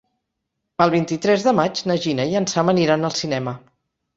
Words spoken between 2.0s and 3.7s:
Gina i en Sam aniran al cinema.